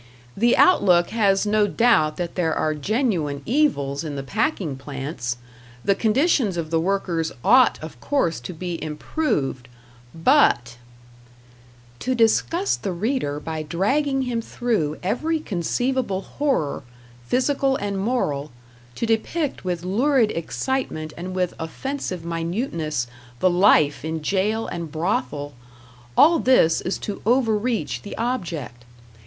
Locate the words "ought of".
7.45-7.99